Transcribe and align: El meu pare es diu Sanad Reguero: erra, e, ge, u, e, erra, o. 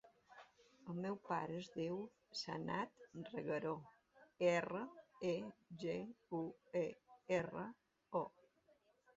El 0.93 1.01
meu 1.01 1.17
pare 1.27 1.57
es 1.57 1.67
diu 1.73 1.99
Sanad 2.39 3.03
Reguero: 3.27 3.75
erra, 4.53 4.81
e, 5.33 5.37
ge, 5.85 5.99
u, 6.39 6.43
e, 6.83 6.87
erra, 7.41 7.69
o. 8.25 8.25